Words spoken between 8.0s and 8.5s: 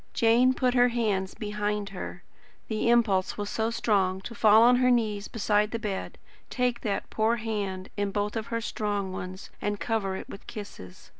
both